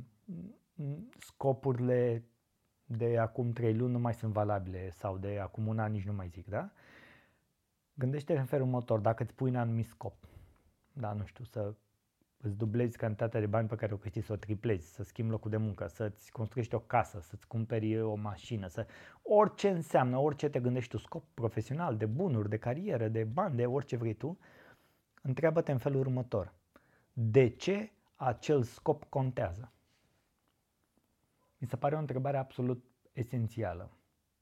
mm, 0.75 1.09
scopurile 1.17 2.23
de 2.85 3.17
acum 3.17 3.51
trei 3.51 3.73
luni 3.73 3.91
nu 3.91 3.99
mai 3.99 4.13
sunt 4.13 4.33
valabile 4.33 4.89
sau 4.89 5.17
de 5.17 5.39
acum 5.39 5.67
un 5.67 5.79
an 5.79 5.91
nici 5.91 6.05
nu 6.05 6.13
mai 6.13 6.27
zic, 6.27 6.47
da? 6.47 6.71
Gândește 7.93 8.37
în 8.37 8.45
felul 8.45 8.67
următor, 8.67 8.99
dacă 8.99 9.23
îți 9.23 9.33
pui 9.33 9.49
un 9.49 9.55
anumit 9.55 9.85
scop, 9.85 10.27
da, 10.93 11.13
nu 11.13 11.25
știu, 11.25 11.43
să 11.43 11.73
îți 12.41 12.57
dublezi 12.57 12.97
cantitatea 12.97 13.39
de 13.39 13.45
bani 13.45 13.67
pe 13.67 13.75
care 13.75 13.93
o 13.93 13.97
câștigi, 13.97 14.25
să 14.25 14.33
o 14.33 14.35
triplezi, 14.35 14.93
să 14.93 15.03
schimbi 15.03 15.31
locul 15.31 15.51
de 15.51 15.57
muncă, 15.57 15.87
să-ți 15.87 16.31
construiești 16.31 16.75
o 16.75 16.79
casă, 16.79 17.19
să-ți 17.21 17.47
cumperi 17.47 18.01
o 18.01 18.15
mașină, 18.15 18.67
să 18.67 18.85
orice 19.21 19.69
înseamnă, 19.69 20.17
orice 20.17 20.49
te 20.49 20.59
gândești 20.59 20.89
tu, 20.89 20.97
scop 20.97 21.23
profesional, 21.33 21.97
de 21.97 22.05
bunuri, 22.05 22.49
de 22.49 22.57
carieră, 22.57 23.07
de 23.07 23.23
bani, 23.23 23.55
de 23.55 23.65
orice 23.65 23.95
vrei 23.95 24.13
tu, 24.13 24.37
Întreabă-te 25.21 25.71
în 25.71 25.77
felul 25.77 25.99
următor. 25.99 26.53
De 27.13 27.49
ce 27.49 27.91
acel 28.15 28.63
scop 28.63 29.03
contează? 29.03 29.71
Mi 31.57 31.67
se 31.67 31.75
pare 31.75 31.95
o 31.95 31.99
întrebare 31.99 32.37
absolut 32.37 32.83
esențială 33.13 33.91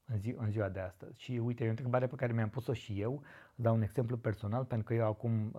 în, 0.06 0.20
zi, 0.20 0.36
în 0.38 0.52
ziua 0.52 0.70
de 0.70 0.80
astăzi. 0.80 1.22
Și 1.22 1.32
uite, 1.32 1.64
e 1.64 1.68
o 1.68 1.70
întrebare 1.70 2.08
pe 2.08 2.16
care 2.16 2.34
mi-am 2.34 2.50
pus-o 2.50 2.74
și 2.74 3.02
eu. 3.02 3.24
Dau 3.56 3.76
un 3.76 3.82
exemplu 3.82 4.18
personal, 4.18 4.66
pentru 4.66 4.88
că 4.88 4.94
eu 4.94 5.08
acum 5.08 5.52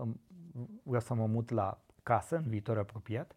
vreau 0.82 1.00
să 1.00 1.14
mă 1.14 1.26
mut 1.26 1.50
la 1.50 1.84
casă 2.10 2.36
în 2.36 2.48
viitor 2.48 2.78
apropiat, 2.78 3.36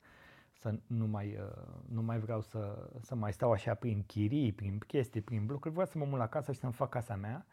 să 0.52 0.80
nu 0.88 1.08
mai, 1.08 1.38
uh, 1.38 1.64
nu 1.88 2.02
mai 2.02 2.20
vreau 2.20 2.42
să, 2.42 2.90
să 3.02 3.16
mai 3.16 3.34
stau 3.34 3.52
așa 3.52 3.74
prin 3.74 4.04
chirii, 4.04 4.52
prin 4.52 4.80
chestii, 4.80 5.22
prin 5.22 5.46
lucruri, 5.48 5.74
vreau 5.74 5.88
să 5.88 5.98
mă 5.98 6.06
mut 6.06 6.18
la 6.18 6.28
casă 6.28 6.52
și 6.52 6.60
să-mi 6.60 6.74
fac 6.74 6.90
casa 6.90 7.16
mea, 7.16 7.46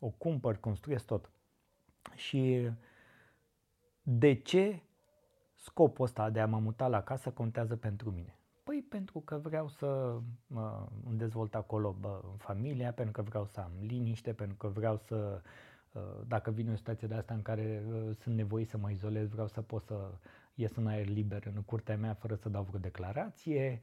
o 0.00 0.08
cumpăr, 0.08 0.56
construiesc 0.56 1.04
tot. 1.04 1.30
Și 2.14 2.70
de 4.02 4.34
ce 4.34 4.82
scopul 5.54 6.04
ăsta 6.04 6.30
de 6.30 6.40
a 6.40 6.46
mă 6.46 6.58
muta 6.58 6.88
la 6.88 7.02
casă 7.02 7.30
contează 7.30 7.76
pentru 7.76 8.10
mine? 8.10 8.38
Păi 8.64 8.86
pentru 8.88 9.20
că 9.20 9.36
vreau 9.36 9.68
să 9.68 10.18
mă 10.46 10.88
dezvolt 11.10 11.54
acolo 11.54 11.96
bă, 12.00 12.20
familia, 12.36 12.92
pentru 12.92 13.12
că 13.12 13.22
vreau 13.28 13.46
să 13.46 13.60
am 13.60 13.72
liniște, 13.80 14.32
pentru 14.32 14.56
că 14.56 14.68
vreau 14.68 14.96
să, 14.96 15.14
ă, 15.14 15.40
dacă 16.26 16.50
vine 16.50 16.72
o 16.72 16.76
situație 16.76 17.08
de 17.08 17.14
asta 17.14 17.34
în 17.34 17.42
care 17.42 17.84
ă, 17.92 18.12
sunt 18.12 18.34
nevoit 18.34 18.68
să 18.68 18.78
mă 18.78 18.90
izolez, 18.90 19.28
vreau 19.28 19.48
să 19.48 19.60
pot 19.60 19.82
să 19.82 20.10
ies 20.54 20.76
în 20.76 20.86
aer 20.86 21.06
liber 21.06 21.52
în 21.54 21.62
curtea 21.62 21.96
mea 21.96 22.14
fără 22.14 22.34
să 22.34 22.48
dau 22.48 22.62
vreo 22.62 22.80
declarație, 22.80 23.80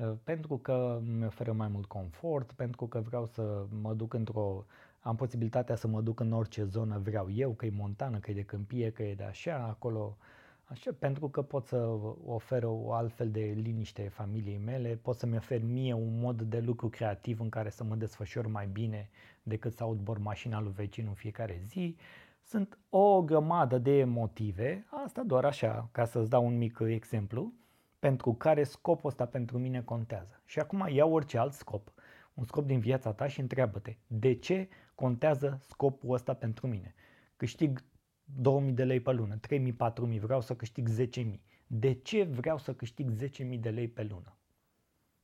ă, 0.00 0.16
pentru 0.24 0.56
că 0.58 1.00
mi 1.02 1.26
oferă 1.26 1.52
mai 1.52 1.68
mult 1.68 1.86
confort, 1.86 2.52
pentru 2.52 2.86
că 2.86 3.00
vreau 3.00 3.26
să 3.26 3.66
mă 3.80 3.94
duc 3.94 4.14
într-o 4.14 4.64
am 5.04 5.16
posibilitatea 5.16 5.76
să 5.76 5.86
mă 5.86 6.00
duc 6.00 6.20
în 6.20 6.32
orice 6.32 6.64
zonă 6.64 6.98
vreau 6.98 7.30
eu, 7.30 7.52
că 7.52 7.66
e 7.66 7.70
montană, 7.70 8.18
că 8.18 8.30
e 8.30 8.34
de 8.34 8.42
câmpie, 8.42 8.90
că 8.90 9.02
e 9.02 9.14
de 9.14 9.24
așa, 9.24 9.56
acolo, 9.56 10.16
așa, 10.64 10.90
pentru 10.98 11.28
că 11.28 11.42
pot 11.42 11.66
să 11.66 11.76
ofer 12.24 12.64
o 12.64 12.92
altfel 12.92 13.30
de 13.30 13.40
liniște 13.40 14.08
familiei 14.08 14.58
mele, 14.58 14.98
pot 15.02 15.16
să-mi 15.16 15.36
ofer 15.36 15.62
mie 15.62 15.92
un 15.92 16.18
mod 16.18 16.42
de 16.42 16.60
lucru 16.60 16.88
creativ 16.88 17.40
în 17.40 17.48
care 17.48 17.70
să 17.70 17.84
mă 17.84 17.94
desfășor 17.94 18.46
mai 18.46 18.66
bine 18.66 19.10
decât 19.42 19.72
să 19.72 19.82
aud 19.82 19.98
bor 19.98 20.18
mașina 20.18 20.60
lui 20.60 20.72
vecin 20.72 21.06
în 21.06 21.14
fiecare 21.14 21.60
zi. 21.64 21.96
Sunt 22.42 22.78
o 22.88 23.22
grămadă 23.22 23.78
de 23.78 24.04
motive, 24.04 24.86
asta 25.04 25.22
doar 25.22 25.44
așa, 25.44 25.88
ca 25.92 26.04
să-ți 26.04 26.30
dau 26.30 26.46
un 26.46 26.56
mic 26.56 26.78
exemplu, 26.86 27.52
pentru 27.98 28.34
care 28.34 28.62
scopul 28.64 29.08
ăsta 29.08 29.26
pentru 29.26 29.58
mine 29.58 29.82
contează. 29.82 30.42
Și 30.44 30.58
acum 30.58 30.86
iau 30.90 31.12
orice 31.12 31.38
alt 31.38 31.52
scop, 31.52 31.92
un 32.34 32.44
scop 32.44 32.66
din 32.66 32.78
viața 32.78 33.12
ta 33.12 33.26
și 33.26 33.40
întreabă-te, 33.40 33.96
de 34.06 34.34
ce 34.34 34.68
contează 34.94 35.58
scopul 35.60 36.14
ăsta 36.14 36.34
pentru 36.34 36.66
mine. 36.66 36.94
Câștig 37.36 37.84
2000 38.24 38.72
de 38.72 38.84
lei 38.84 39.00
pe 39.00 39.12
lună, 39.12 39.36
3000, 39.36 39.72
4000, 39.72 40.18
vreau 40.18 40.40
să 40.40 40.54
câștig 40.54 40.88
10.000. 40.88 41.40
De 41.66 41.92
ce 41.92 42.22
vreau 42.22 42.58
să 42.58 42.74
câștig 42.74 43.10
10.000 43.10 43.60
de 43.60 43.70
lei 43.70 43.88
pe 43.88 44.02
lună? 44.02 44.38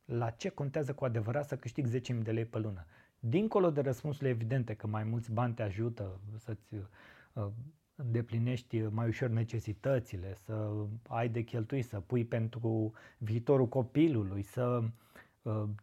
La 0.05 0.31
ce 0.31 0.49
contează 0.49 0.95
cu 0.95 1.05
adevărat 1.05 1.47
să 1.47 1.57
câștig 1.57 1.87
10.000 1.87 2.23
de 2.23 2.33
lei 2.33 2.45
pe 2.45 2.59
lună? 2.59 2.87
Dincolo 3.19 3.71
de 3.71 3.81
răspunsurile 3.81 4.31
evidente 4.31 4.75
că 4.75 4.87
mai 4.87 5.05
mulți 5.05 5.33
bani 5.33 5.55
te 5.55 5.63
ajută 5.63 6.21
să-ți 6.37 6.75
uh, 6.75 7.47
îndeplinești 7.95 8.81
mai 8.81 9.09
ușor 9.09 9.29
necesitățile, 9.29 10.35
să 10.35 10.73
ai 11.09 11.29
de 11.29 11.43
cheltui, 11.43 11.83
să 11.83 12.01
pui 12.01 12.25
pentru 12.25 12.93
viitorul 13.19 13.69
copilului, 13.69 14.43
să 14.43 14.83
Uh, 14.83 15.10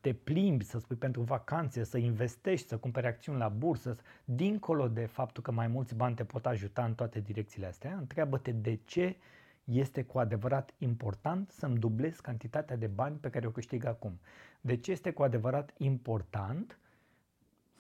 te 0.02 0.14
plimbi, 0.14 0.64
să 0.64 0.80
spui 0.80 0.96
pentru 0.96 1.22
vacanțe, 1.22 1.84
să 1.84 1.98
investești, 1.98 2.68
să 2.68 2.78
cumperi 2.78 3.08
acțiuni 3.08 3.40
la 3.40 3.50
bursă, 3.50 3.98
dincolo 4.26 4.88
de 4.88 5.06
faptul 5.06 5.44
că 5.44 5.52
mai 5.52 5.68
mulți 5.68 5.96
bani 5.96 6.16
te 6.16 6.24
pot 6.24 6.46
ajuta 6.46 6.86
în 6.86 6.94
toate 6.94 7.20
direcțiile 7.20 7.68
astea, 7.68 7.98
întreabă-te 7.98 8.52
de 8.52 8.80
ce 8.86 9.18
este 9.64 10.04
cu 10.04 10.20
adevărat 10.20 10.74
important 10.78 11.52
să-mi 11.52 11.78
dublez 11.78 12.20
cantitatea 12.20 12.76
de 12.76 12.88
bani 12.88 13.16
pe 13.16 13.30
care 13.30 13.48
o 13.48 13.52
câștig 13.52 13.86
acum. 13.86 14.20
De 14.62 14.78
ce 14.78 14.92
este 14.92 15.12
cu 15.12 15.24
adevărat 15.24 15.74
important 15.78 16.80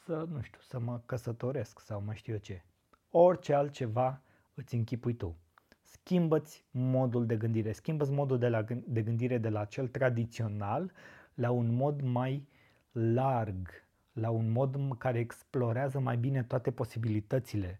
să, 0.05 0.25
nu 0.31 0.41
știu, 0.41 0.59
să 0.61 0.79
mă 0.79 1.01
căsătoresc 1.05 1.79
sau 1.79 2.01
mai 2.05 2.15
știu 2.15 2.33
eu 2.33 2.39
ce. 2.39 2.63
Orice 3.11 3.53
altceva 3.53 4.21
îți 4.53 4.75
închipui 4.75 5.13
tu. 5.13 5.35
Schimbă-ți 5.81 6.65
modul 6.71 7.25
de 7.25 7.35
gândire, 7.35 7.71
schimbă-ți 7.71 8.11
modul 8.11 8.37
de, 8.37 8.47
la, 8.47 8.65
de 8.85 9.01
gândire 9.01 9.37
de 9.37 9.49
la 9.49 9.65
cel 9.65 9.87
tradițional 9.87 10.91
la 11.37 11.51
un 11.51 11.75
mod 11.75 12.01
mai 12.01 12.47
larg, 12.91 13.69
la 14.13 14.29
un 14.29 14.51
mod 14.51 14.75
în 14.75 14.89
care 14.89 15.19
explorează 15.19 15.99
mai 15.99 16.17
bine 16.17 16.43
toate 16.43 16.71
posibilitățile, 16.71 17.79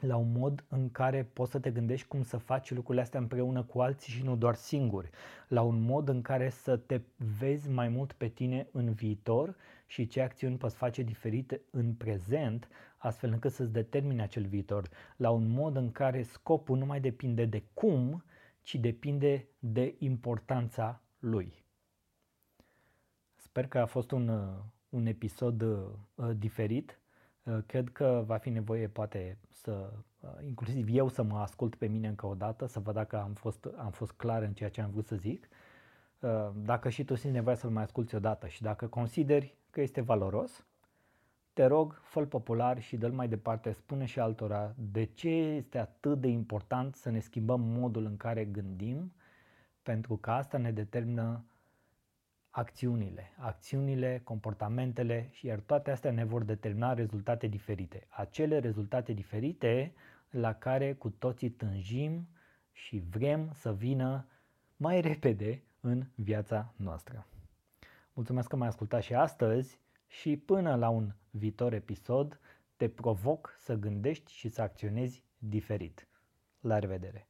la 0.00 0.16
un 0.16 0.32
mod 0.32 0.64
în 0.68 0.90
care 0.90 1.24
poți 1.32 1.50
să 1.50 1.58
te 1.58 1.70
gândești 1.70 2.08
cum 2.08 2.22
să 2.22 2.36
faci 2.36 2.70
lucrurile 2.70 3.02
astea 3.02 3.20
împreună 3.20 3.62
cu 3.62 3.80
alții 3.80 4.12
și 4.12 4.22
nu 4.22 4.36
doar 4.36 4.54
singuri, 4.54 5.10
la 5.48 5.62
un 5.62 5.80
mod 5.80 6.08
în 6.08 6.22
care 6.22 6.48
să 6.48 6.76
te 6.76 7.00
vezi 7.38 7.68
mai 7.68 7.88
mult 7.88 8.12
pe 8.12 8.28
tine 8.28 8.68
în 8.72 8.92
viitor 8.92 9.56
și 9.86 10.06
ce 10.06 10.20
acțiuni 10.20 10.56
poți 10.56 10.76
face 10.76 11.02
diferite 11.02 11.60
în 11.70 11.94
prezent, 11.94 12.68
astfel 12.96 13.32
încât 13.32 13.52
să-ți 13.52 13.72
determine 13.72 14.22
acel 14.22 14.46
viitor, 14.46 14.88
la 15.16 15.30
un 15.30 15.48
mod 15.48 15.76
în 15.76 15.92
care 15.92 16.22
scopul 16.22 16.78
nu 16.78 16.86
mai 16.86 17.00
depinde 17.00 17.44
de 17.44 17.62
cum, 17.74 18.24
ci 18.62 18.74
depinde 18.74 19.46
de 19.58 19.94
importanța 19.98 21.00
lui. 21.18 21.68
Sper 23.50 23.66
că 23.66 23.78
a 23.78 23.86
fost 23.86 24.10
un, 24.10 24.28
un 24.88 25.06
episod 25.06 25.62
uh, 25.62 26.30
diferit 26.36 27.00
Uh, 27.42 27.58
cred 27.66 27.88
că 27.88 28.22
va 28.26 28.36
fi 28.36 28.50
nevoie 28.50 28.88
poate 28.88 29.38
să, 29.50 29.92
uh, 30.20 30.30
inclusiv 30.46 30.88
eu 30.90 31.08
să 31.08 31.22
mă 31.22 31.38
ascult 31.38 31.74
pe 31.74 31.86
mine 31.86 32.08
încă 32.08 32.26
o 32.26 32.34
dată, 32.34 32.66
să 32.66 32.80
văd 32.80 32.94
dacă 32.94 33.18
am 33.18 33.32
fost, 33.32 33.68
am 33.76 33.90
fost 33.90 34.12
clar 34.12 34.42
în 34.42 34.52
ceea 34.52 34.70
ce 34.70 34.80
am 34.80 34.90
vrut 34.90 35.06
să 35.06 35.16
zic. 35.16 35.48
Uh, 36.18 36.50
dacă 36.54 36.88
și 36.88 37.04
tu 37.04 37.14
simți 37.14 37.36
nevoie 37.36 37.56
să-l 37.56 37.70
mai 37.70 37.82
asculti 37.82 38.14
odată 38.14 38.46
și 38.46 38.62
dacă 38.62 38.86
consideri 38.86 39.56
că 39.70 39.80
este 39.80 40.00
valoros, 40.00 40.66
te 41.52 41.64
rog, 41.64 42.00
fă 42.02 42.26
popular 42.26 42.80
și 42.80 42.96
dă-l 42.96 43.12
mai 43.12 43.28
departe, 43.28 43.72
spune 43.72 44.04
și 44.04 44.20
altora 44.20 44.74
de 44.76 45.04
ce 45.04 45.28
este 45.28 45.78
atât 45.78 46.20
de 46.20 46.28
important 46.28 46.94
să 46.94 47.10
ne 47.10 47.20
schimbăm 47.20 47.60
modul 47.60 48.04
în 48.04 48.16
care 48.16 48.44
gândim, 48.44 49.12
pentru 49.82 50.16
că 50.16 50.30
asta 50.30 50.58
ne 50.58 50.72
determină 50.72 51.44
acțiunile, 52.50 53.32
acțiunile, 53.36 54.20
comportamentele 54.24 55.28
și 55.30 55.46
iar 55.46 55.58
toate 55.58 55.90
astea 55.90 56.10
ne 56.10 56.24
vor 56.24 56.42
determina 56.42 56.94
rezultate 56.94 57.46
diferite. 57.46 58.06
Acele 58.08 58.58
rezultate 58.58 59.12
diferite 59.12 59.92
la 60.30 60.54
care 60.54 60.94
cu 60.94 61.10
toții 61.10 61.50
tânjim 61.50 62.28
și 62.72 63.02
vrem 63.10 63.50
să 63.52 63.74
vină 63.74 64.26
mai 64.76 65.00
repede 65.00 65.62
în 65.80 66.06
viața 66.14 66.72
noastră. 66.76 67.26
Mulțumesc 68.12 68.48
că 68.48 68.56
m-ai 68.56 68.68
ascultat 68.68 69.02
și 69.02 69.14
astăzi 69.14 69.80
și 70.06 70.36
până 70.36 70.74
la 70.74 70.88
un 70.88 71.12
viitor 71.30 71.72
episod 71.72 72.40
te 72.76 72.88
provoc 72.88 73.54
să 73.58 73.74
gândești 73.74 74.32
și 74.32 74.48
să 74.48 74.62
acționezi 74.62 75.24
diferit. 75.38 76.08
La 76.60 76.78
revedere! 76.78 77.29